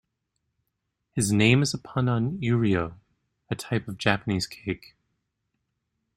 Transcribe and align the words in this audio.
His 1.11 1.31
name 1.31 1.61
is 1.61 1.75
a 1.75 1.77
pun 1.77 2.09
on 2.09 2.39
"Uiro", 2.39 2.93
a 3.51 3.55
type 3.55 3.87
of 3.87 3.99
Japanese 3.99 4.47
cake. 4.47 4.95